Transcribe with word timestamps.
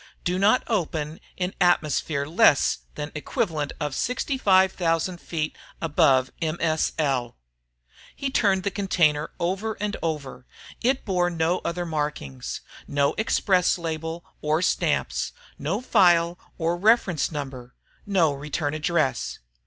DO 0.23 0.39
NOT 0.39 0.63
OPEN 0.65 1.19
in 1.37 1.53
atmosphere 1.61 2.25
less 2.25 2.79
than 2.95 3.11
equivalent 3.13 3.71
of 3.79 3.93
65,000 3.93 5.21
feet 5.21 5.55
above 5.79 6.31
M.S.L. 6.41 7.37
He 8.15 8.31
turned 8.31 8.63
the 8.63 8.71
container 8.71 9.29
over 9.39 9.73
and 9.79 9.95
over. 10.01 10.47
It 10.81 11.05
bore 11.05 11.29
no 11.29 11.59
other 11.59 11.85
markings 11.85 12.61
no 12.87 13.13
express 13.19 13.77
label 13.77 14.25
or 14.41 14.63
stamps, 14.63 15.33
no 15.59 15.81
file 15.81 16.39
or 16.57 16.77
reference 16.77 17.31
number, 17.31 17.75
no 18.03 18.33
return 18.33 18.73
address. 18.73 19.37